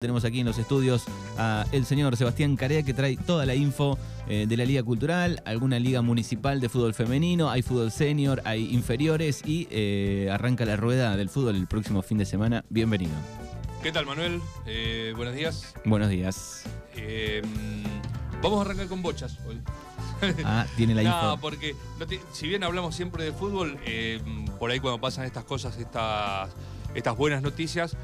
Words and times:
Tenemos 0.00 0.24
aquí 0.24 0.38
en 0.38 0.46
los 0.46 0.58
estudios 0.58 1.06
a 1.38 1.66
el 1.72 1.84
señor 1.84 2.16
Sebastián 2.16 2.54
Carea 2.54 2.84
que 2.84 2.94
trae 2.94 3.16
toda 3.16 3.44
la 3.46 3.56
info 3.56 3.98
eh, 4.28 4.46
de 4.48 4.56
la 4.56 4.64
Liga 4.64 4.80
Cultural, 4.84 5.42
alguna 5.44 5.80
liga 5.80 6.02
municipal 6.02 6.60
de 6.60 6.68
fútbol 6.68 6.94
femenino, 6.94 7.50
hay 7.50 7.62
fútbol 7.62 7.90
senior, 7.90 8.40
hay 8.44 8.72
inferiores 8.72 9.42
y 9.44 9.66
eh, 9.72 10.28
arranca 10.30 10.64
la 10.64 10.76
rueda 10.76 11.16
del 11.16 11.28
fútbol 11.28 11.56
el 11.56 11.66
próximo 11.66 12.00
fin 12.02 12.16
de 12.16 12.26
semana. 12.26 12.64
Bienvenido. 12.68 13.10
¿Qué 13.82 13.90
tal, 13.90 14.06
Manuel? 14.06 14.40
Eh, 14.66 15.14
buenos 15.16 15.34
días. 15.34 15.74
Buenos 15.84 16.10
días. 16.10 16.62
Eh, 16.94 17.42
vamos 18.40 18.58
a 18.60 18.60
arrancar 18.60 18.86
con 18.86 19.02
bochas 19.02 19.36
hoy. 19.48 19.60
Ah, 20.44 20.64
tiene 20.76 20.94
la 20.94 21.02
no, 21.10 21.32
info. 21.32 21.40
porque 21.40 21.74
no 21.98 22.06
te- 22.06 22.20
si 22.32 22.46
bien 22.46 22.62
hablamos 22.62 22.94
siempre 22.94 23.24
de 23.24 23.32
fútbol, 23.32 23.76
eh, 23.84 24.20
por 24.60 24.70
ahí 24.70 24.78
cuando 24.78 25.00
pasan 25.00 25.24
estas 25.24 25.42
cosas, 25.42 25.76
estas, 25.76 26.50
estas 26.94 27.16
buenas 27.16 27.42
noticias, 27.42 27.96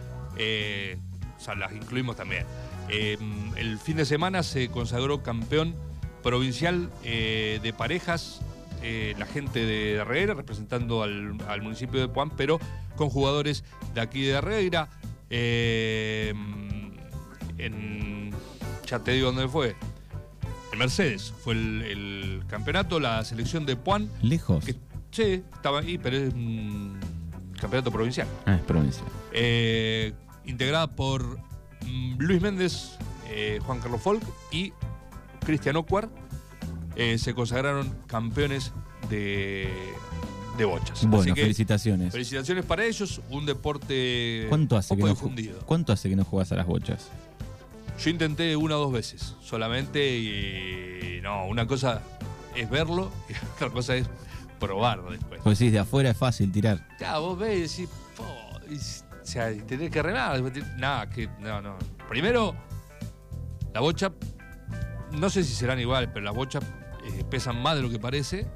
sea, 1.45 1.55
las 1.55 1.73
incluimos 1.73 2.17
también. 2.17 2.45
Eh, 2.89 3.19
el 3.57 3.79
fin 3.79 3.97
de 3.97 4.05
semana 4.05 4.43
se 4.43 4.69
consagró 4.69 5.23
campeón 5.23 5.75
provincial 6.23 6.91
eh, 7.03 7.61
de 7.63 7.73
parejas, 7.73 8.41
eh, 8.83 9.15
la 9.19 9.27
gente 9.27 9.65
de 9.65 9.95
Darreira, 9.95 10.35
representando 10.35 11.03
al, 11.03 11.37
al 11.49 11.63
municipio 11.63 12.01
de 12.01 12.09
Puan, 12.09 12.31
pero 12.31 12.59
con 12.97 13.11
jugadores 13.11 13.65
de 13.95 14.01
aquí 14.01 14.23
de 14.23 14.33
Darreira. 14.33 14.89
Eh, 15.31 16.35
en, 17.59 18.31
ya 18.87 18.99
te 18.99 19.13
digo 19.13 19.33
dónde 19.33 19.49
fue. 19.49 19.77
En 20.73 20.79
Mercedes 20.79 21.33
fue 21.43 21.55
el, 21.55 21.83
el 21.83 22.43
campeonato, 22.49 23.01
la 23.01 23.25
selección 23.25 23.65
de 23.65 23.77
Puan. 23.77 24.11
Lejos. 24.23 24.65
Que, 24.65 24.75
sí, 25.11 25.43
estaba 25.55 25.81
ahí, 25.81 25.99
pero 25.99 26.17
es 26.17 26.35
un 26.35 26.99
campeonato 27.61 27.91
provincial. 27.91 28.27
Ah, 28.45 28.57
es 28.57 28.63
provincia. 28.63 29.05
Eh, 29.33 30.13
integrada 30.47 30.87
por 30.89 31.39
mm, 31.87 32.17
Luis 32.19 32.41
Méndez, 32.43 32.91
eh, 33.29 33.59
Juan 33.65 33.81
Carlos 33.81 34.01
Folk 34.03 34.23
y 34.51 34.73
Cristian 35.45 35.77
Ocuar, 35.77 36.09
eh, 36.97 37.19
se 37.19 37.35
consagraron 37.35 37.95
campeones 38.07 38.73
de, 39.11 39.69
de 40.57 40.65
bochas. 40.65 40.93
Así 40.99 41.07
Bueno, 41.07 41.35
que 41.35 41.43
felicitaciones. 41.43 42.13
felicitaciones 42.13 42.65
para 42.65 42.85
ellos, 42.85 43.21
un 43.31 43.45
deporte 43.47 44.47
¿Cuánto 44.49 44.77
hace, 44.77 44.95
que 44.95 45.01
poco 45.03 45.09
no, 45.09 45.15
ju- 45.15 45.19
difundido. 45.21 45.61
¿Cuánto 45.67 45.93
hace 45.93 46.09
que 46.09 46.17
no 46.17 46.25
jugás 46.25 46.53
a 46.53 46.57
las 46.57 46.67
bochas? 46.67 47.09
Yo 48.03 48.11
intenté 48.11 48.57
una 48.57 48.77
o 48.77 48.81
dos 48.81 48.93
veces 48.93 49.35
solamente 49.43 50.17
y 50.19 51.21
no, 51.23 51.47
una 51.47 51.67
cosa 51.67 52.03
es 52.57 52.69
verlo 52.71 53.11
y 53.29 53.33
otra 53.57 53.71
cosa 53.71 53.97
es 53.97 54.07
probar 54.59 55.03
después. 55.11 55.41
Pues 55.45 55.59
decís, 55.59 55.73
de 55.73 55.79
afuera 55.81 56.11
es 56.11 56.17
fácil 56.17 56.51
tirar. 56.53 56.87
Ya, 57.01 57.19
vos 57.19 57.39
ves 57.39 57.79
y 57.79 57.83
decís, 57.83 57.95
"Po", 58.17 58.25
o 59.25 59.27
sea, 59.27 59.51
y 59.51 59.61
tenés 59.63 59.91
que 59.91 60.03
remar. 60.03 60.39
Nada, 60.77 61.09
que 61.09 61.29
no, 61.41 61.63
no. 61.63 61.79
Primero, 62.11 62.55
la 63.73 63.81
bocha, 63.81 64.13
no 65.13 65.31
sé 65.31 65.43
si 65.43 65.55
serán 65.55 65.81
igual, 65.81 66.13
pero 66.13 66.27
las 66.27 66.35
bochas 66.35 66.63
eh, 67.07 67.25
pesan 67.31 67.61
más 67.63 67.77
de 67.77 67.83
lo 67.83 67.89
que 67.91 67.99
parece. 67.99 68.47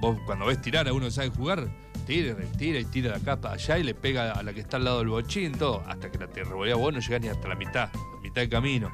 Vos 0.00 0.18
cuando 0.26 0.46
ves 0.46 0.60
tirar 0.60 0.88
a 0.88 0.92
uno 0.92 1.06
que 1.06 1.12
sabe 1.12 1.28
jugar, 1.30 1.68
tira, 2.06 2.34
tira 2.56 2.80
y 2.80 2.84
tira 2.86 3.10
de 3.12 3.16
acá 3.18 3.40
para 3.40 3.54
allá 3.54 3.78
y 3.78 3.84
le 3.84 3.94
pega 3.94 4.32
a 4.32 4.42
la 4.42 4.52
que 4.52 4.60
está 4.60 4.78
al 4.78 4.84
lado 4.84 4.98
del 4.98 5.08
bochín, 5.08 5.52
todo, 5.52 5.84
hasta 5.86 6.10
que 6.10 6.18
la 6.18 6.26
te 6.26 6.42
revolea 6.42 6.74
vos 6.74 6.92
no 6.92 6.98
llegás 6.98 7.20
ni 7.20 7.28
hasta 7.28 7.46
la 7.46 7.54
mitad, 7.54 7.88
la 7.92 8.20
mitad 8.20 8.40
del 8.42 8.50
camino. 8.50 8.92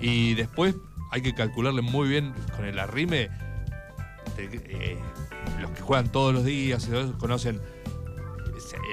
Y 0.00 0.34
después 0.34 0.74
hay 1.12 1.22
que 1.22 1.34
calcularle 1.34 1.82
muy 1.82 2.08
bien 2.08 2.34
con 2.56 2.64
el 2.64 2.80
arrime. 2.80 3.28
eh, 4.38 4.98
los 5.60 5.70
que 5.70 5.80
juegan 5.82 6.10
todos 6.10 6.34
los 6.34 6.44
días 6.44 6.88
conocen 7.18 7.60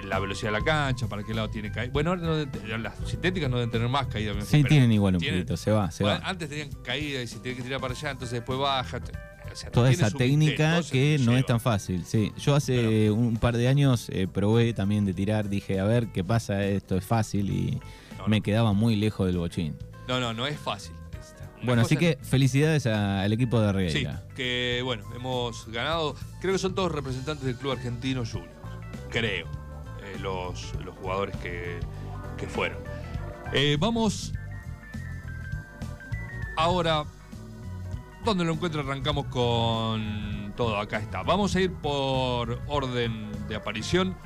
la 0.05 0.19
velocidad 0.19 0.51
de 0.51 0.59
la 0.59 0.63
cancha, 0.65 1.07
para 1.07 1.23
qué 1.23 1.33
lado 1.33 1.49
tiene 1.49 1.71
caída. 1.71 1.91
Bueno, 1.93 2.15
no 2.15 2.35
las 2.77 2.93
sintéticas 3.05 3.49
no 3.49 3.57
deben 3.57 3.71
tener 3.71 3.89
más 3.89 4.07
caída. 4.07 4.33
Sí, 4.41 4.63
tienen 4.63 4.91
igual 4.91 5.15
un 5.15 5.19
tienen- 5.21 5.41
poquito, 5.41 5.57
se 5.57 5.71
va, 5.71 5.91
se 5.91 6.03
bueno, 6.03 6.19
va. 6.21 6.27
Antes 6.29 6.49
tenían 6.49 6.69
caída 6.83 7.21
y 7.21 7.27
si 7.27 7.39
tiene 7.39 7.57
que 7.57 7.63
tirar 7.63 7.79
para 7.81 7.93
allá, 7.93 8.11
entonces 8.11 8.33
después 8.39 8.59
baja. 8.59 8.99
te- 8.99 9.11
o 9.51 9.55
sea, 9.55 9.71
Toda 9.71 9.89
esa 9.89 10.11
técnica 10.11 10.81
que 10.91 11.17
no 11.21 11.35
es 11.37 11.45
tan 11.45 11.59
fácil, 11.59 12.03
sí. 12.05 12.31
Yo 12.37 12.53
hace 12.55 13.09
un 13.09 13.37
par 13.37 13.55
de 13.55 13.67
años 13.69 14.07
eh, 14.09 14.27
probé 14.27 14.73
también 14.73 15.05
de 15.05 15.13
tirar, 15.13 15.47
dije, 15.49 15.79
a 15.79 15.85
ver 15.85 16.07
qué 16.11 16.23
pasa, 16.23 16.63
esto 16.65 16.97
es 16.97 17.05
fácil 17.05 17.49
y 17.49 17.79
No, 18.17 18.27
me 18.27 18.37
no. 18.37 18.43
quedaba 18.43 18.73
muy 18.73 18.95
lejos 18.97 19.25
del 19.25 19.37
bochín. 19.37 19.75
No, 20.07 20.19
no, 20.19 20.33
no 20.33 20.45
es 20.47 20.59
fácil. 20.59 20.93
Una 21.57 21.65
Bueno, 21.65 21.81
así 21.81 21.97
que 21.97 22.19
felicidades 22.21 22.85
al 22.85 23.33
equipo 23.33 23.59
de 23.59 23.67
Sí, 23.69 23.73
Regueira. 23.73 24.23
que 24.35 24.81
bueno, 24.83 25.03
hemos 25.15 25.67
ganado. 25.71 26.15
Creo 26.39 26.53
que 26.53 26.59
son 26.59 26.75
todos 26.75 26.91
representantes 26.91 27.45
del 27.45 27.55
Club 27.55 27.71
Argentino 27.71 28.23
Junior. 28.25 28.51
Creo. 29.09 29.47
Los, 30.19 30.73
los 30.83 30.95
jugadores 30.95 31.35
que, 31.37 31.79
que 32.37 32.47
fueron. 32.47 32.77
Eh, 33.53 33.77
vamos. 33.79 34.33
Ahora. 36.55 37.05
¿Dónde 38.25 38.43
lo 38.43 38.53
encuentro? 38.53 38.81
Arrancamos 38.81 39.27
con 39.27 40.53
todo. 40.57 40.77
Acá 40.79 40.97
está. 40.97 41.23
Vamos 41.23 41.55
a 41.55 41.61
ir 41.61 41.71
por 41.71 42.59
orden 42.67 43.31
de 43.47 43.55
aparición. 43.55 44.17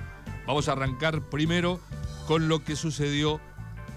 Vamos 0.47 0.68
a 0.69 0.72
arrancar 0.72 1.22
primero 1.29 1.79
con 2.28 2.47
lo 2.47 2.63
que 2.63 2.75
sucedió 2.75 3.40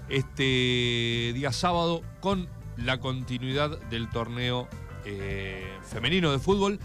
este 0.09 1.31
día 1.33 1.51
sábado 1.51 2.03
con 2.19 2.47
la 2.77 2.99
continuidad 2.99 3.79
del 3.89 4.09
torneo 4.09 4.67
eh, 5.05 5.65
femenino 5.83 6.31
de 6.31 6.37
fútbol 6.39 6.79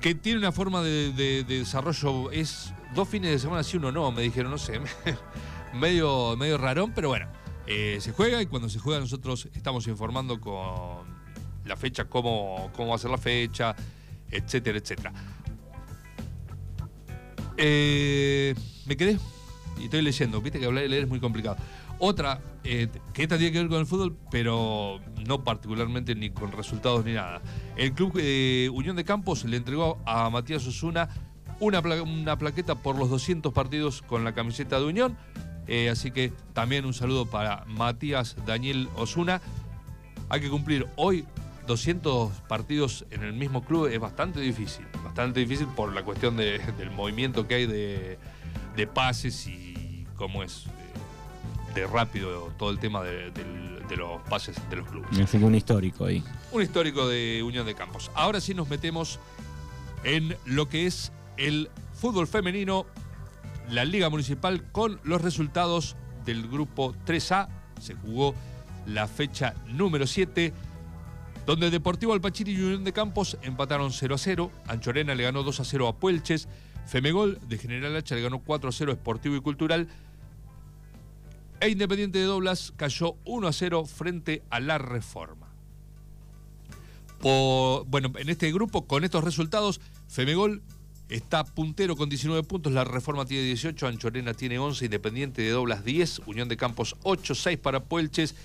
que 0.00 0.14
tiene 0.14 0.38
una 0.38 0.52
forma 0.52 0.82
de- 0.82 1.12
de 1.12 1.42
desarrollo 1.44 2.30
es 2.30 2.72
dos 2.94 3.08
fines 3.08 3.30
de 3.30 3.38
semana 3.38 3.62
sí 3.62 3.76
uno 3.76 3.92
no 3.92 4.10
me 4.12 4.22
dijeron 4.22 4.50
no 4.50 4.58
sé 4.58 4.80
medio 5.74 6.36
medio 6.36 6.58
rarón 6.58 6.92
pero 6.94 7.08
bueno 7.08 7.28
eh, 7.66 7.98
se 8.00 8.12
juega 8.12 8.42
y 8.42 8.46
cuando 8.46 8.68
se 8.68 8.78
juega 8.78 9.00
nosotros 9.00 9.48
estamos 9.54 9.86
informando 9.86 10.40
con 10.40 11.06
la 11.64 11.76
fecha 11.76 12.06
cómo 12.06 12.70
cómo 12.74 12.90
va 12.90 12.94
a 12.96 12.98
ser 12.98 13.10
la 13.10 13.18
fecha 13.18 13.74
etcétera 14.30 14.78
etcétera 14.78 15.12
Eh, 17.62 18.54
me 18.86 18.96
quedé 18.96 19.18
y 19.78 19.84
estoy 19.84 20.02
leyendo. 20.02 20.40
Viste 20.40 20.58
que 20.58 20.66
hablar 20.66 20.84
y 20.84 20.88
leer 20.88 21.04
es 21.04 21.08
muy 21.08 21.20
complicado. 21.20 21.56
Otra, 21.98 22.40
eh, 22.64 22.88
que 23.12 23.22
esta 23.22 23.36
tiene 23.36 23.52
que 23.52 23.58
ver 23.58 23.68
con 23.68 23.78
el 23.80 23.86
fútbol, 23.86 24.16
pero 24.30 25.00
no 25.26 25.44
particularmente 25.44 26.14
ni 26.14 26.30
con 26.30 26.52
resultados 26.52 27.04
ni 27.04 27.12
nada. 27.12 27.42
El 27.76 27.92
club 27.92 28.14
eh, 28.16 28.70
Unión 28.72 28.96
de 28.96 29.04
Campos 29.04 29.44
le 29.44 29.58
entregó 29.58 29.98
a 30.06 30.30
Matías 30.30 30.66
Osuna 30.66 31.10
una, 31.60 31.80
pla- 31.82 32.02
una 32.02 32.36
plaqueta 32.38 32.74
por 32.74 32.96
los 32.96 33.08
200 33.10 33.52
partidos 33.52 34.02
con 34.02 34.24
la 34.24 34.32
camiseta 34.34 34.78
de 34.78 34.86
Unión. 34.86 35.16
Eh, 35.66 35.88
así 35.88 36.10
que 36.10 36.32
también 36.52 36.84
un 36.84 36.94
saludo 36.94 37.26
para 37.26 37.64
Matías 37.66 38.34
Daniel 38.46 38.88
Osuna. 38.96 39.40
Hay 40.28 40.40
que 40.40 40.50
cumplir 40.50 40.86
hoy 40.96 41.24
200 41.66 42.32
partidos 42.48 43.04
en 43.10 43.22
el 43.22 43.32
mismo 43.32 43.62
club, 43.64 43.86
es 43.86 44.00
bastante 44.00 44.40
difícil. 44.40 44.84
Bastante 45.04 45.38
difícil 45.40 45.66
por 45.68 45.92
la 45.92 46.02
cuestión 46.02 46.36
de- 46.36 46.58
del 46.78 46.90
movimiento 46.90 47.46
que 47.46 47.54
hay 47.54 47.66
de, 47.66 48.18
de 48.74 48.86
pases 48.88 49.46
y 49.46 50.06
cómo 50.16 50.42
es 50.42 50.64
eh, 50.66 51.74
de 51.74 51.86
rápido 51.86 52.52
todo 52.58 52.70
el 52.70 52.78
tema 52.80 53.02
de 53.04 53.30
los 53.96 54.20
pases 54.28 54.56
de 54.70 54.76
los 54.76 54.88
clubes. 54.88 55.08
Así 55.20 55.38
que 55.38 55.44
un 55.44 55.54
histórico 55.54 56.04
ahí. 56.04 56.22
Un 56.52 56.62
histórico 56.62 57.06
de 57.08 57.42
Unión 57.44 57.66
de 57.66 57.74
Campos. 57.74 58.10
Ahora 58.14 58.40
sí 58.40 58.54
nos 58.54 58.68
metemos 58.68 59.18
en 60.04 60.36
lo 60.46 60.68
que 60.68 60.86
es 60.86 61.12
el 61.40 61.70
fútbol 61.94 62.26
femenino, 62.26 62.86
la 63.70 63.84
Liga 63.84 64.10
Municipal, 64.10 64.70
con 64.70 65.00
los 65.04 65.22
resultados 65.22 65.96
del 66.24 66.48
grupo 66.48 66.94
3A. 67.06 67.48
Se 67.80 67.94
jugó 67.94 68.34
la 68.86 69.08
fecha 69.08 69.54
número 69.66 70.06
7, 70.06 70.52
donde 71.46 71.70
Deportivo 71.70 72.12
Alpachiri 72.12 72.52
y 72.52 72.60
Unión 72.60 72.84
de 72.84 72.92
Campos 72.92 73.38
empataron 73.42 73.90
0 73.90 74.14
a 74.14 74.18
0. 74.18 74.50
Anchorena 74.66 75.14
le 75.14 75.22
ganó 75.22 75.42
2 75.42 75.60
a 75.60 75.64
0 75.64 75.88
a 75.88 75.96
Puelches. 75.96 76.46
Femegol 76.86 77.38
de 77.48 77.56
General 77.56 77.96
Hacha 77.96 78.14
le 78.14 78.22
ganó 78.22 78.40
4 78.40 78.68
a 78.68 78.72
0 78.72 78.92
a 78.92 78.94
Esportivo 78.94 79.36
y 79.36 79.40
Cultural. 79.40 79.88
E 81.60 81.70
Independiente 81.70 82.18
de 82.18 82.24
Doblas 82.24 82.72
cayó 82.76 83.16
1 83.24 83.48
a 83.48 83.52
0 83.52 83.86
frente 83.86 84.42
a 84.50 84.60
la 84.60 84.78
Reforma. 84.78 85.48
Bueno, 87.22 88.12
en 88.16 88.28
este 88.28 88.50
grupo, 88.52 88.86
con 88.86 89.04
estos 89.04 89.24
resultados, 89.24 89.80
Femegol 90.08 90.62
está 91.10 91.44
puntero 91.44 91.96
con 91.96 92.08
19 92.08 92.44
puntos, 92.44 92.72
la 92.72 92.84
Reforma 92.84 93.26
tiene 93.26 93.44
18, 93.44 93.86
Anchorena 93.86 94.32
tiene 94.32 94.58
11, 94.58 94.84
Independiente 94.84 95.42
de 95.42 95.50
Doblas 95.50 95.84
10, 95.84 96.22
Unión 96.26 96.48
de 96.48 96.56
Campos 96.56 96.96
8, 97.02 97.34
6 97.34 97.58
para 97.58 97.80
Puelches, 97.80 98.36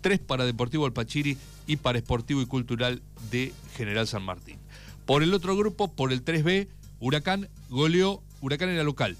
3 0.00 0.18
para 0.20 0.44
Deportivo 0.44 0.86
Alpachiri 0.86 1.36
y 1.66 1.76
para 1.76 1.98
Esportivo 1.98 2.40
y 2.40 2.46
Cultural 2.46 3.02
de 3.30 3.52
General 3.76 4.06
San 4.06 4.22
Martín. 4.22 4.58
Por 5.04 5.22
el 5.22 5.34
otro 5.34 5.56
grupo, 5.56 5.92
por 5.92 6.12
el 6.12 6.24
3B, 6.24 6.68
Huracán 7.00 7.48
goleó, 7.68 8.22
Huracán 8.40 8.70
era 8.70 8.82
local, 8.82 9.16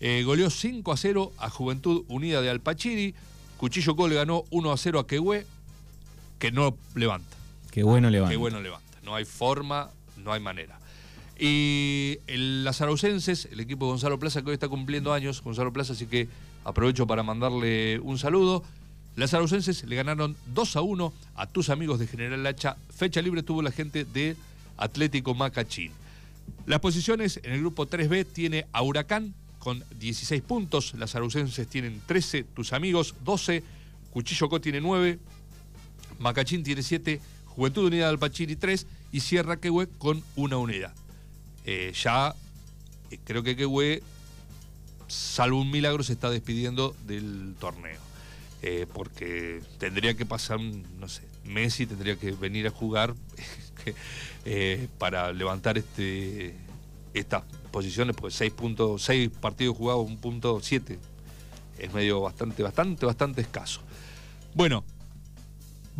eh, 0.00 0.22
goleó 0.24 0.48
5 0.48 0.92
a 0.92 0.96
0 0.96 1.32
a 1.38 1.50
Juventud 1.50 2.04
Unida 2.08 2.40
de 2.40 2.48
Alpachiri, 2.48 3.14
Cuchillo 3.58 3.94
Col 3.94 4.14
ganó 4.14 4.44
1 4.50 4.72
a 4.72 4.76
0 4.78 4.98
a 4.98 5.06
Quehue, 5.06 5.46
que 6.38 6.50
no 6.50 6.76
levanta. 6.94 7.36
Qué 7.70 7.82
bueno 7.82 8.08
levanta. 8.08 8.30
Qué 8.30 8.38
bueno 8.38 8.60
levanta. 8.62 8.98
No 9.04 9.14
hay 9.14 9.26
forma, 9.26 9.90
no 10.16 10.32
hay 10.32 10.40
manera. 10.40 10.79
Y 11.42 12.18
el, 12.26 12.64
las 12.64 12.82
araucenses, 12.82 13.48
el 13.50 13.60
equipo 13.60 13.86
de 13.86 13.92
Gonzalo 13.92 14.18
Plaza, 14.18 14.42
que 14.42 14.48
hoy 14.48 14.54
está 14.54 14.68
cumpliendo 14.68 15.14
años, 15.14 15.40
Gonzalo 15.40 15.72
Plaza, 15.72 15.94
así 15.94 16.04
que 16.04 16.28
aprovecho 16.64 17.06
para 17.06 17.22
mandarle 17.22 17.98
un 18.00 18.18
saludo. 18.18 18.62
Las 19.16 19.32
araucenses 19.32 19.84
le 19.84 19.96
ganaron 19.96 20.36
2 20.54 20.76
a 20.76 20.82
1 20.82 21.12
a 21.36 21.46
tus 21.46 21.70
amigos 21.70 21.98
de 21.98 22.06
General 22.06 22.46
Hacha. 22.46 22.76
Fecha 22.94 23.22
libre 23.22 23.42
tuvo 23.42 23.62
la 23.62 23.72
gente 23.72 24.04
de 24.04 24.36
Atlético 24.76 25.34
Macachín. 25.34 25.92
Las 26.66 26.80
posiciones 26.80 27.40
en 27.42 27.52
el 27.54 27.60
grupo 27.60 27.88
3B 27.88 28.26
tiene 28.30 28.66
a 28.72 28.82
Huracán 28.82 29.32
con 29.60 29.82
16 29.98 30.42
puntos. 30.42 30.92
Las 30.98 31.14
araucenses 31.14 31.66
tienen 31.68 32.02
13, 32.06 32.44
tus 32.44 32.74
amigos 32.74 33.14
12, 33.24 33.62
Cuchillo 34.12 34.50
Co 34.50 34.60
tiene 34.60 34.82
9, 34.82 35.18
Macachín 36.18 36.62
tiene 36.62 36.82
7, 36.82 37.18
Juventud 37.46 37.86
Unida 37.86 38.08
del 38.08 38.18
Pachiri 38.18 38.56
3 38.56 38.86
y 39.10 39.20
Sierra 39.20 39.56
Quehue 39.56 39.88
con 39.98 40.22
una 40.36 40.58
unidad. 40.58 40.92
Eh, 41.64 41.92
ya 41.94 42.34
eh, 43.10 43.18
creo 43.24 43.42
que 43.42 43.56
Quehue, 43.56 44.02
salvo 45.08 45.60
un 45.60 45.70
milagro, 45.70 46.02
se 46.02 46.12
está 46.12 46.30
despidiendo 46.30 46.94
del 47.06 47.54
torneo. 47.58 48.00
Eh, 48.62 48.86
porque 48.92 49.62
tendría 49.78 50.14
que 50.14 50.26
pasar, 50.26 50.60
no 50.60 51.08
sé, 51.08 51.22
Messi 51.44 51.86
tendría 51.86 52.16
que 52.16 52.32
venir 52.32 52.66
a 52.66 52.70
jugar 52.70 53.14
para 54.98 55.32
levantar 55.32 55.78
este 55.78 56.54
estas 57.14 57.42
posiciones, 57.70 58.16
porque 58.16 58.34
6 58.34 58.52
puntos, 58.52 59.02
6 59.02 59.30
partidos 59.40 59.76
jugados, 59.76 60.06
un 60.06 60.18
punto 60.18 60.60
7. 60.60 60.98
Es 61.78 61.92
medio 61.92 62.20
bastante, 62.20 62.62
bastante, 62.62 63.06
bastante 63.06 63.40
escaso. 63.40 63.80
Bueno, 64.54 64.84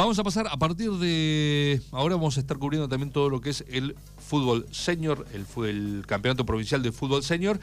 vamos 0.00 0.18
a 0.18 0.24
pasar 0.24 0.46
a 0.46 0.56
partir 0.56 0.90
de. 0.92 1.82
Ahora 1.92 2.16
vamos 2.16 2.38
a 2.38 2.40
estar 2.40 2.56
cubriendo 2.56 2.88
también 2.88 3.12
todo 3.12 3.28
lo 3.28 3.40
que 3.40 3.50
es 3.50 3.64
el 3.68 3.96
fútbol 4.18 4.66
senior, 4.70 5.26
el, 5.34 6.04
campeonato 6.06 6.46
provincial 6.46 6.82
de 6.82 6.90
fútbol 6.90 7.22
senior, 7.22 7.60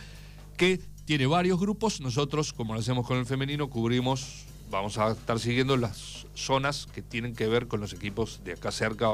que 0.55 0.79
tiene 1.05 1.25
varios 1.25 1.59
grupos. 1.59 1.99
Nosotros, 1.99 2.53
como 2.53 2.75
lo 2.75 2.79
hacemos 2.79 3.07
con 3.07 3.17
el 3.17 3.25
femenino, 3.25 3.69
cubrimos, 3.69 4.45
vamos 4.69 4.99
a 4.99 5.11
estar 5.11 5.39
siguiendo 5.39 5.77
las 5.77 6.27
zonas 6.35 6.87
que 6.93 7.01
tienen 7.01 7.35
que 7.35 7.47
ver 7.47 7.67
con 7.67 7.81
los 7.81 7.93
equipos 7.93 8.41
de 8.43 8.53
acá 8.53 8.71
cerca, 8.71 9.07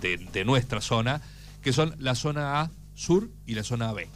de, 0.00 0.16
de 0.18 0.44
nuestra 0.44 0.80
zona, 0.80 1.22
que 1.60 1.72
son 1.72 1.94
la 1.98 2.14
zona 2.14 2.60
A, 2.60 2.70
Sur 2.94 3.28
y 3.46 3.54
la 3.54 3.64
zona 3.64 3.92
B. 3.92 4.08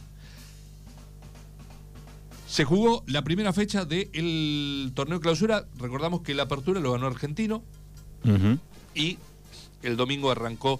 Se 2.47 2.63
jugó 2.63 3.03
la 3.07 3.23
primera 3.23 3.53
fecha 3.53 3.85
del 3.85 4.91
torneo 4.93 5.19
clausura. 5.19 5.65
Recordamos 5.77 6.21
que 6.21 6.33
la 6.33 6.43
apertura 6.43 6.79
lo 6.79 6.91
ganó 6.91 7.07
Argentino. 7.07 7.63
Y 8.93 9.17
el 9.83 9.97
domingo 9.97 10.31
arrancó 10.31 10.79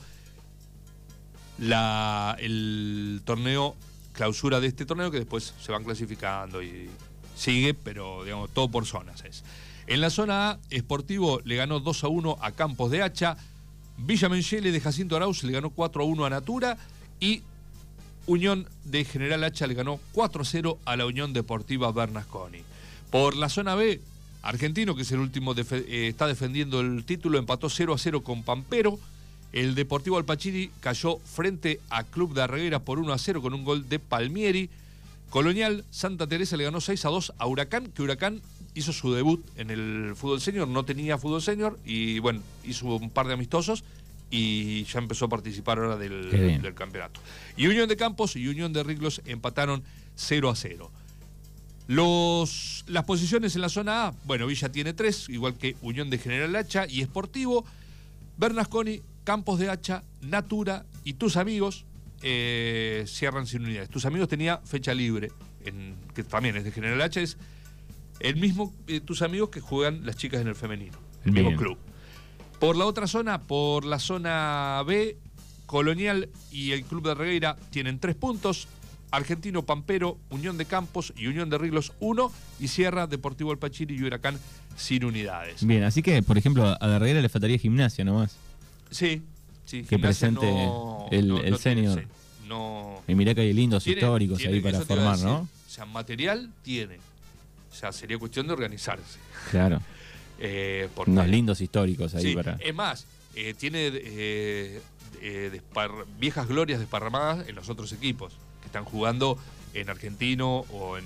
la, 1.57 2.35
el 2.39 3.21
torneo 3.25 3.75
clausura 4.13 4.59
de 4.59 4.67
este 4.67 4.85
torneo, 4.85 5.11
que 5.11 5.17
después 5.17 5.53
se 5.59 5.71
van 5.71 5.83
clasificando 5.83 6.61
y 6.61 6.89
sigue, 7.35 7.73
pero 7.73 8.23
digamos, 8.23 8.49
todo 8.51 8.69
por 8.69 8.85
zonas 8.85 9.23
es. 9.23 9.43
En 9.87 10.01
la 10.01 10.09
zona 10.09 10.51
A, 10.51 10.59
Sportivo 10.71 11.41
le 11.43 11.55
ganó 11.55 11.79
2 11.79 12.03
a 12.03 12.07
1 12.07 12.37
a 12.41 12.51
Campos 12.51 12.91
de 12.91 13.01
Hacha. 13.01 13.37
Villa 13.97 14.29
Menchele 14.29 14.71
de 14.71 14.79
Jacinto 14.79 15.15
Arauz 15.15 15.43
le 15.43 15.51
ganó 15.51 15.69
4 15.69 16.03
a 16.03 16.05
1 16.05 16.25
a 16.25 16.29
Natura. 16.29 16.77
Y 17.19 17.41
Unión 18.27 18.67
de 18.85 19.03
General 19.03 19.43
Hacha 19.43 19.67
le 19.67 19.73
ganó 19.73 19.99
4-0 20.13 20.77
a 20.85 20.95
la 20.95 21.05
Unión 21.05 21.33
Deportiva 21.33 21.91
Bernasconi. 21.91 22.59
Por 23.09 23.35
la 23.35 23.49
zona 23.49 23.75
B, 23.75 23.99
Argentino, 24.41 24.95
que 24.95 25.03
es 25.03 25.11
el 25.11 25.19
último, 25.19 25.53
eh, 25.55 26.07
está 26.07 26.27
defendiendo 26.27 26.81
el 26.81 27.03
título, 27.05 27.37
empató 27.37 27.69
0 27.69 27.95
0 27.97 28.21
con 28.21 28.43
Pampero. 28.43 28.99
El 29.53 29.75
Deportivo 29.75 30.17
Alpachiri 30.17 30.71
cayó 30.79 31.19
frente 31.19 31.79
a 31.89 32.03
Club 32.03 32.33
de 32.33 32.43
Arreguera 32.43 32.79
por 32.79 32.99
1 32.99 33.17
0 33.17 33.41
con 33.41 33.53
un 33.53 33.63
gol 33.63 33.87
de 33.89 33.99
Palmieri. 33.99 34.69
Colonial, 35.29 35.85
Santa 35.91 36.27
Teresa 36.27 36.57
le 36.57 36.65
ganó 36.65 36.81
6 36.81 37.01
2 37.01 37.33
a 37.37 37.47
Huracán, 37.47 37.91
que 37.91 38.01
Huracán 38.01 38.41
hizo 38.73 38.93
su 38.93 39.13
debut 39.13 39.45
en 39.57 39.69
el 39.69 40.13
fútbol 40.15 40.41
senior, 40.41 40.67
no 40.67 40.83
tenía 40.83 41.17
fútbol 41.17 41.41
senior 41.41 41.77
y 41.85 42.19
bueno, 42.19 42.41
hizo 42.63 42.85
un 42.87 43.09
par 43.09 43.27
de 43.27 43.33
amistosos 43.33 43.83
y 44.29 44.85
ya 44.85 44.99
empezó 44.99 45.25
a 45.25 45.29
participar 45.29 45.77
ahora 45.77 45.97
del, 45.97 46.73
campeonato. 46.73 47.19
Y 47.57 47.67
Unión 47.67 47.89
de 47.89 47.97
Campos 47.97 48.35
y 48.37 48.47
Unión 48.47 48.71
de 48.71 48.81
Riglos 48.83 49.21
empataron 49.25 49.83
0 50.15 50.49
a 50.49 50.55
0. 50.55 50.91
Los, 51.91 52.85
las 52.87 53.03
posiciones 53.03 53.53
en 53.55 53.61
la 53.61 53.67
zona 53.67 54.07
A, 54.07 54.13
bueno, 54.23 54.47
Villa 54.47 54.71
tiene 54.71 54.93
tres, 54.93 55.27
igual 55.27 55.55
que 55.55 55.75
Unión 55.81 56.09
de 56.09 56.19
General 56.19 56.55
Hacha 56.55 56.87
y 56.87 57.01
Esportivo. 57.01 57.65
Bernasconi, 58.37 59.01
Campos 59.25 59.59
de 59.59 59.69
Hacha, 59.69 60.01
Natura 60.21 60.85
y 61.03 61.15
tus 61.15 61.35
amigos 61.35 61.83
eh, 62.21 63.03
cierran 63.07 63.45
sin 63.45 63.65
unidades. 63.65 63.89
Tus 63.89 64.05
amigos 64.05 64.29
tenía 64.29 64.59
fecha 64.59 64.93
libre, 64.93 65.33
en, 65.65 65.97
que 66.15 66.23
también 66.23 66.55
es 66.55 66.63
de 66.63 66.71
General 66.71 67.01
Hacha, 67.01 67.19
es 67.19 67.37
el 68.21 68.37
mismo 68.37 68.73
eh, 68.87 69.01
tus 69.01 69.21
amigos 69.21 69.49
que 69.49 69.59
juegan 69.59 70.05
las 70.05 70.15
chicas 70.15 70.39
en 70.39 70.47
el 70.47 70.55
femenino, 70.55 70.97
el 71.25 71.33
mismo 71.33 71.57
club. 71.57 71.77
Por 72.57 72.77
la 72.77 72.85
otra 72.85 73.05
zona, 73.05 73.41
por 73.41 73.83
la 73.83 73.99
zona 73.99 74.81
B, 74.87 75.17
Colonial 75.65 76.29
y 76.51 76.71
el 76.71 76.85
Club 76.85 77.05
de 77.05 77.15
Regueira 77.15 77.57
tienen 77.69 77.99
tres 77.99 78.15
puntos. 78.15 78.69
Argentino 79.11 79.63
Pampero, 79.63 80.17
Unión 80.29 80.57
de 80.57 80.65
Campos 80.65 81.13
y 81.17 81.27
Unión 81.27 81.49
de 81.49 81.57
Riglos 81.57 81.91
uno. 81.99 82.31
Y 82.59 82.69
Sierra, 82.69 83.07
Deportivo 83.07 83.51
Alpachiri 83.51 83.95
y 83.95 84.03
Huracán 84.03 84.39
sin 84.77 85.03
unidades. 85.03 85.65
Bien, 85.65 85.83
así 85.83 86.01
que, 86.01 86.23
por 86.23 86.37
ejemplo, 86.37 86.75
a 86.79 86.87
de 86.87 86.99
Regueira 86.99 87.21
le 87.21 87.29
faltaría 87.29 87.57
gimnasia 87.57 88.05
nomás. 88.05 88.37
Sí, 88.89 89.21
sí. 89.65 89.83
Que 89.83 89.99
presente 89.99 90.47
el, 91.11 91.57
senior. 91.59 92.03
Y 93.07 93.15
mirá 93.15 93.35
que 93.35 93.41
hay 93.41 93.53
lindos 93.53 93.85
históricos 93.85 94.43
ahí 94.45 94.61
para 94.61 94.81
formar, 94.81 95.19
¿no? 95.19 95.41
O 95.41 95.69
sea, 95.69 95.85
material 95.85 96.51
tiene. 96.63 96.97
O 97.71 97.75
sea, 97.75 97.91
sería 97.91 98.17
cuestión 98.17 98.47
de 98.47 98.53
organizarse. 98.53 99.19
Claro. 99.51 99.81
Eh, 100.43 100.89
Unos 101.05 101.27
lindos 101.27 101.61
históricos 101.61 102.15
ahí 102.15 102.35
para. 102.35 102.53
Es 102.53 102.73
más, 102.73 103.05
eh, 103.35 103.53
tiene 103.53 103.91
eh, 103.93 104.81
viejas 106.19 106.47
glorias 106.47 106.79
desparramadas 106.79 107.47
en 107.47 107.53
los 107.53 107.69
otros 107.69 107.93
equipos 107.93 108.33
están 108.71 108.85
jugando 108.85 109.37
en 109.73 109.89
Argentino 109.89 110.61
o 110.71 110.97
en, 110.97 111.05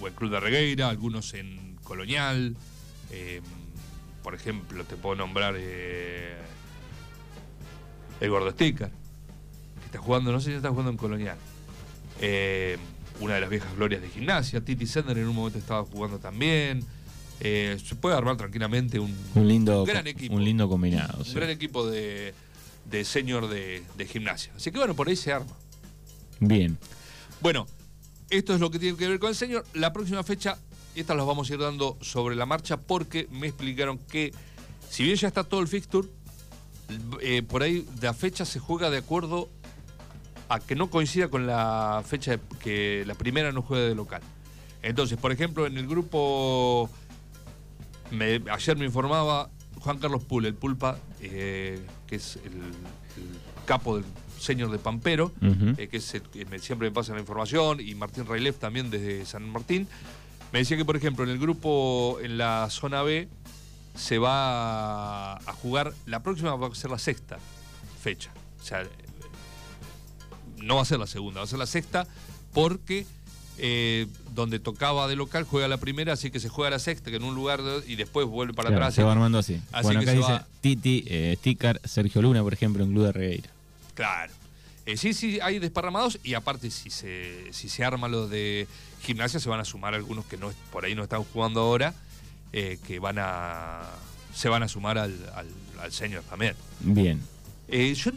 o 0.00 0.08
en 0.08 0.14
Club 0.14 0.30
de 0.30 0.40
Regueira, 0.40 0.88
algunos 0.88 1.34
en 1.34 1.76
Colonial. 1.84 2.56
por 4.22 4.34
ejemplo, 4.34 4.84
te 4.84 4.96
puedo 4.96 5.14
nombrar 5.16 5.56
el 5.56 6.38
Gordo 8.20 8.50
Sticker, 8.50 8.88
que 8.88 9.86
está 9.86 9.98
jugando, 9.98 10.32
no 10.32 10.40
sé 10.40 10.50
si 10.50 10.56
está 10.56 10.70
jugando 10.70 10.90
en 10.90 10.96
Colonial. 10.96 11.36
una 13.20 13.34
de 13.34 13.40
las 13.40 13.50
viejas 13.50 13.76
glorias 13.76 14.00
de 14.00 14.08
gimnasia. 14.08 14.60
Titi 14.62 14.86
Sender 14.86 15.18
en 15.18 15.28
un 15.28 15.36
momento 15.36 15.58
estaba 15.58 15.84
jugando 15.84 16.18
también. 16.18 16.84
Eh, 17.40 17.78
se 17.82 17.94
puede 17.94 18.16
armar 18.16 18.36
tranquilamente 18.36 18.98
un, 18.98 19.14
lindo, 19.34 19.84
gran 19.86 20.06
equipo. 20.06 20.34
Un 20.34 20.44
lindo 20.44 20.68
combinado. 20.68 21.24
Un 21.26 21.34
gran 21.34 21.48
equipo 21.48 21.86
de, 21.88 22.34
de 22.84 23.04
senior 23.04 23.48
de, 23.48 23.82
gimnasia. 24.06 24.52
Así 24.56 24.70
que 24.70 24.78
bueno, 24.78 24.94
por 24.94 25.08
ahí 25.08 25.16
se 25.16 25.32
arma. 25.32 25.56
Bien. 26.40 26.78
Bueno, 27.40 27.66
esto 28.30 28.54
es 28.54 28.60
lo 28.60 28.70
que 28.70 28.78
tiene 28.78 28.96
que 28.96 29.08
ver 29.08 29.18
con 29.18 29.28
el 29.28 29.34
senior. 29.34 29.64
La 29.74 29.92
próxima 29.92 30.22
fecha, 30.22 30.58
estas 30.94 31.16
las 31.16 31.26
vamos 31.26 31.48
a 31.50 31.54
ir 31.54 31.60
dando 31.60 31.96
sobre 32.00 32.34
la 32.34 32.46
marcha 32.46 32.78
porque 32.78 33.28
me 33.30 33.46
explicaron 33.46 33.98
que, 33.98 34.32
si 34.88 35.04
bien 35.04 35.16
ya 35.16 35.28
está 35.28 35.44
todo 35.44 35.60
el 35.60 35.68
fixture, 35.68 36.08
eh, 37.20 37.42
por 37.42 37.62
ahí 37.62 37.86
la 38.02 38.14
fecha 38.14 38.44
se 38.44 38.58
juega 38.58 38.90
de 38.90 38.98
acuerdo 38.98 39.48
a 40.48 40.58
que 40.58 40.74
no 40.74 40.90
coincida 40.90 41.28
con 41.28 41.46
la 41.46 42.02
fecha 42.04 42.38
que 42.60 43.04
la 43.06 43.14
primera 43.14 43.52
no 43.52 43.62
juegue 43.62 43.84
de 43.84 43.94
local. 43.94 44.22
Entonces, 44.82 45.18
por 45.18 45.30
ejemplo, 45.30 45.66
en 45.66 45.76
el 45.76 45.86
grupo 45.86 46.90
ayer 48.50 48.76
me 48.76 48.86
informaba 48.86 49.50
Juan 49.78 49.98
Carlos 49.98 50.24
Pul, 50.24 50.46
el 50.46 50.54
Pulpa, 50.54 50.98
eh, 51.20 51.80
que 52.10 52.16
es 52.16 52.36
el, 52.44 52.60
capo 53.64 53.96
del 53.96 54.04
señor 54.38 54.72
de 54.72 54.78
Pampero, 54.78 55.32
eh, 55.78 55.88
que, 55.88 55.98
es 55.98 56.04
siempre 56.60 56.88
me 56.88 56.90
pasa 56.90 57.14
la 57.14 57.20
información, 57.20 57.80
y 57.80 57.94
Martín 57.94 58.26
Railef 58.26 58.58
también 58.58 58.90
desde 58.90 59.24
San 59.24 59.48
Martín. 59.48 59.86
Me 60.52 60.58
decía 60.58 60.76
que, 60.76 60.84
por 60.84 60.96
ejemplo, 60.96 61.22
en 61.22 61.30
el 61.30 61.38
grupo, 61.38 62.18
en 62.20 62.36
la 62.36 62.68
zona 62.68 63.02
B, 63.02 63.28
se 63.94 64.18
va 64.18 65.34
a 65.36 65.52
jugar, 65.62 65.94
la 66.06 66.22
próxima 66.22 66.56
va 66.56 66.66
a 66.66 66.74
ser 66.74 66.90
la 66.90 66.98
sexta 66.98 67.38
fecha. 68.02 68.32
O 68.60 68.64
sea, 68.64 68.82
no 70.56 70.76
va 70.76 70.82
a 70.82 70.84
ser 70.84 70.98
la 70.98 71.06
segunda, 71.06 71.40
va 71.40 71.44
a 71.44 71.48
ser 71.48 71.60
la 71.60 71.66
sexta, 71.66 72.08
porque 72.52 73.06
eh, 73.62 74.06
donde 74.34 74.58
tocaba 74.58 75.06
de 75.06 75.16
local, 75.16 75.44
juega 75.44 75.68
la 75.68 75.76
primera, 75.76 76.14
así 76.14 76.30
que 76.30 76.40
se 76.40 76.48
juega 76.48 76.70
la 76.70 76.78
sexta, 76.78 77.10
que 77.10 77.16
en 77.16 77.24
un 77.24 77.34
lugar 77.34 77.60
y 77.86 77.96
después 77.96 78.26
vuelve 78.26 78.54
para 78.54 78.70
atrás. 78.70 78.94
Se 78.94 79.02
va 79.02 79.12
armando 79.12 79.38
así. 79.38 79.60
bueno, 79.82 80.00
acá 80.00 80.12
dice 80.12 80.40
Titi, 80.62 81.04
eh, 81.06 81.34
Sticker, 81.38 81.78
Sergio 81.84 82.22
Luna, 82.22 82.42
por 82.42 82.54
ejemplo, 82.54 82.82
en 82.82 82.90
Club 82.90 83.04
de 83.04 83.12
Regueira. 83.12 83.50
Claro. 83.92 84.32
Eh, 84.86 84.96
sí, 84.96 85.12
sí, 85.12 85.40
hay 85.42 85.58
desparramados 85.58 86.18
y 86.24 86.32
aparte 86.32 86.70
si 86.70 86.88
se, 86.88 87.52
si 87.52 87.68
se 87.68 87.84
arma 87.84 88.08
lo 88.08 88.28
de 88.28 88.66
gimnasia 89.02 89.38
se 89.38 89.50
van 89.50 89.60
a 89.60 89.66
sumar 89.66 89.94
algunos 89.94 90.24
que 90.24 90.38
no 90.38 90.50
por 90.72 90.86
ahí 90.86 90.94
no 90.94 91.02
están 91.02 91.22
jugando 91.24 91.60
ahora, 91.60 91.92
que 92.52 92.98
van 92.98 93.18
a 93.18 93.82
se 94.34 94.48
van 94.48 94.62
a 94.62 94.68
sumar 94.68 94.96
al, 94.96 95.14
al, 95.82 95.92
senior 95.92 96.22
también. 96.22 96.54
Bien. 96.80 97.20
yo, 97.68 98.12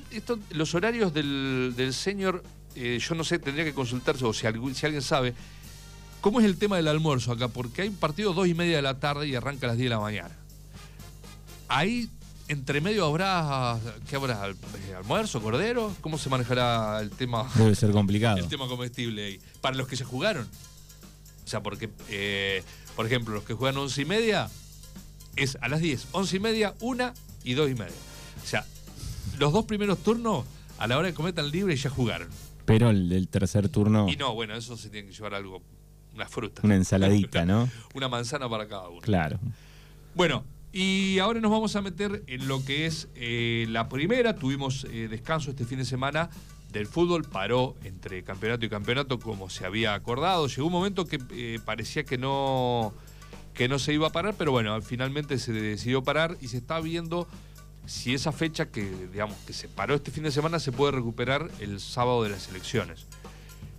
los 0.52 0.74
horarios 0.74 1.14
del, 1.14 1.74
del 1.76 1.94
senior 1.94 2.44
eh, 2.76 3.00
yo 3.00 3.16
no 3.16 3.24
sé, 3.24 3.40
tendría 3.40 3.66
que 3.66 3.74
consultarse, 3.74 4.26
o 4.26 4.34
si, 4.34 4.42
si 4.74 4.86
alguien 4.86 5.02
sabe, 5.02 5.34
¿Cómo 6.24 6.40
es 6.40 6.46
el 6.46 6.56
tema 6.56 6.78
del 6.78 6.88
almuerzo 6.88 7.34
acá? 7.34 7.50
Porque 7.50 7.82
hay 7.82 7.90
un 7.90 7.98
partido 7.98 8.32
dos 8.32 8.48
y 8.48 8.54
media 8.54 8.78
de 8.78 8.82
la 8.82 8.98
tarde 8.98 9.28
y 9.28 9.36
arranca 9.36 9.66
a 9.66 9.72
las 9.72 9.78
10 9.78 9.88
de 9.88 9.90
la 9.90 10.00
mañana. 10.00 10.34
Ahí, 11.68 12.10
entre 12.48 12.80
medio, 12.80 13.06
habrá. 13.06 13.78
¿Qué 14.10 14.16
habrá? 14.16 14.48
Eh, 14.48 14.96
¿Almuerzo? 14.96 15.42
¿Cordero? 15.42 15.94
¿Cómo 16.00 16.18
se 16.18 16.30
manejará 16.30 17.02
el 17.02 17.10
tema? 17.10 17.52
Debe 17.56 17.76
ser 17.76 17.92
complicado. 17.92 18.38
El 18.38 18.48
tema 18.48 18.70
comestible 18.70 19.26
ahí. 19.26 19.42
Para 19.60 19.76
los 19.76 19.86
que 19.86 19.98
se 19.98 20.06
jugaron. 20.06 20.48
O 21.44 21.48
sea, 21.48 21.62
porque, 21.62 21.90
eh, 22.08 22.64
por 22.96 23.06
ejemplo, 23.06 23.34
los 23.34 23.44
que 23.44 23.54
juegan 23.54 23.76
once 23.76 24.02
y 24.02 24.06
media 24.06 24.50
es 25.36 25.58
a 25.60 25.68
las 25.68 25.82
10, 25.82 26.08
once 26.14 26.38
y 26.38 26.40
media, 26.40 26.74
una 26.80 27.14
y 27.44 27.54
dos 27.54 27.70
y 27.70 27.76
media. 27.76 27.92
O 28.42 28.48
sea, 28.48 28.66
los 29.40 29.52
dos 29.52 29.66
primeros 29.66 30.02
turnos, 30.02 30.46
a 30.78 30.88
la 30.88 30.98
hora 30.98 31.10
de 31.10 31.14
comer 31.14 31.32
están 31.32 31.52
libres 31.52 31.84
ya 31.84 31.90
jugaron. 31.90 32.30
Pero 32.66 32.90
el 32.90 33.10
del 33.10 33.28
tercer 33.28 33.70
turno, 33.70 34.08
Y 34.10 34.16
no, 34.16 34.34
bueno, 34.34 34.56
eso 34.56 34.78
se 34.78 34.90
tiene 34.90 35.08
que 35.08 35.14
llevar 35.14 35.34
algo, 35.34 35.62
una 36.14 36.28
fruta. 36.28 36.62
una 36.64 36.76
ensaladita, 36.76 37.46
¿no? 37.46 37.70
Una 37.94 38.08
manzana 38.08 38.50
para 38.50 38.68
cada 38.68 38.90
uno. 38.90 39.02
Claro. 39.02 39.40
Bueno, 40.16 40.44
y 40.72 41.20
ahora 41.20 41.40
nos 41.40 41.52
vamos 41.52 41.76
a 41.76 41.82
meter 41.82 42.24
en 42.26 42.48
lo 42.48 42.66
que 42.66 42.86
es 42.86 43.08
eh, 43.16 43.68
la 43.70 43.90
primera. 43.90 44.36
Tuvimos 44.36 44.86
eh, 44.86 45.08
descanso 45.08 45.52
este 45.52 45.66
fin 45.66 45.78
de 45.78 45.86
semana 45.86 46.30
del 46.72 46.88
fútbol, 46.88 47.24
paró 47.24 47.76
entre 47.84 48.24
campeonato 48.24 48.66
y 48.66 48.70
campeonato 48.70 49.20
como 49.20 49.50
se 49.50 49.66
había 49.66 49.94
acordado. 49.94 50.48
Llegó 50.48 50.66
un 50.66 50.74
momento 50.74 51.06
que 51.06 51.20
eh, 51.32 51.60
parecía 51.64 52.04
que 52.04 52.18
no, 52.18 52.92
que 53.54 53.68
no 53.68 53.78
se 53.78 53.94
iba 53.94 54.08
a 54.08 54.12
parar, 54.12 54.34
pero 54.36 54.52
bueno, 54.52 54.82
finalmente 54.82 55.38
se 55.38 55.54
decidió 55.54 56.04
parar 56.04 56.38
y 56.42 56.48
se 56.48 56.58
está 56.58 56.80
viendo 56.80 57.28
si 57.86 58.14
esa 58.14 58.32
fecha 58.32 58.68
que, 58.68 58.84
digamos, 59.12 59.36
que 59.46 59.54
se 59.54 59.68
paró 59.68 59.96
este 59.96 60.12
fin 60.12 60.24
de 60.24 60.32
semana 60.32 60.60
se 60.60 60.72
puede 60.72 60.94
recuperar 60.94 61.50
el 61.60 61.80
sábado 61.80 62.24
de 62.24 62.30
las 62.30 62.48
elecciones. 62.50 63.06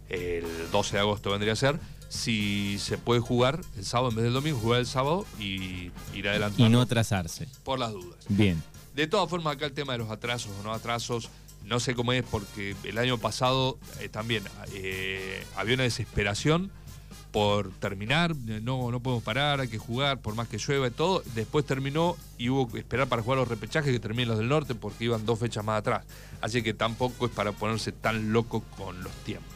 El 0.09 0.45
12 0.71 0.97
de 0.97 1.01
agosto 1.01 1.31
vendría 1.31 1.55
a 1.55 1.57
ser. 1.57 1.81
Si 2.09 2.79
se 2.79 2.99
puede 2.99 3.21
jugar 3.21 3.61
el 3.77 3.85
sábado 3.85 4.11
en 4.11 4.17
vez 4.17 4.25
del 4.25 4.35
domingo, 4.35 4.59
jugar 4.61 4.81
el 4.81 4.87
sábado 4.87 5.27
y 5.41 5.91
ir 6.15 6.29
adelante 6.29 6.63
Y 6.63 6.69
no 6.69 6.81
atrasarse. 6.81 7.49
por 7.65 7.79
las 7.79 7.93
dudas. 7.93 8.19
Bien. 8.29 8.63
De 8.95 9.07
todas 9.09 9.29
formas, 9.29 9.57
acá 9.57 9.67
el 9.67 9.73
tema 9.73 9.93
de 9.95 9.99
los 9.99 10.11
atrasos 10.11 10.53
o 10.61 10.63
no 10.63 10.73
atrasos, 10.73 11.31
no 11.65 11.81
sé 11.81 11.95
cómo 11.95 12.13
es, 12.13 12.23
porque 12.23 12.77
el 12.85 12.99
año 12.99 13.19
pasado 13.19 13.79
eh, 14.01 14.09
también 14.09 14.45
eh, 14.75 15.45
había 15.57 15.75
una 15.75 15.83
desesperación 15.85 16.71
por 17.35 17.73
terminar, 17.81 18.31
eh, 18.47 18.61
no, 18.63 18.93
no 18.93 19.01
podemos 19.01 19.25
parar, 19.25 19.59
hay 19.59 19.67
que 19.67 19.77
jugar, 19.77 20.21
por 20.21 20.37
más 20.37 20.47
que 20.47 20.57
llueva 20.57 20.87
y 20.87 20.93
todo. 20.93 21.21
Después 21.35 21.67
terminó 21.67 22.17
y 22.39 22.49
hubo 22.49 22.71
que 22.71 22.79
esperar 22.79 23.09
para 23.09 23.23
jugar 23.23 23.41
los 23.41 23.49
repechajes 23.49 23.93
que 23.93 23.99
terminen 23.99 24.29
los 24.29 24.39
del 24.39 24.49
norte 24.49 24.77
porque 24.77 25.07
iban 25.07 25.27
dos 25.27 25.41
fechas 25.41 25.65
más 25.65 25.81
atrás. 25.81 26.05
Así 26.41 26.63
que 26.63 26.75
tampoco 26.75 27.27
es 27.27 27.33
para 27.33 27.51
ponerse 27.51 27.91
tan 27.91 28.33
loco 28.33 28.63
con 28.77 29.03
los 29.03 29.13
tiempos. 29.25 29.49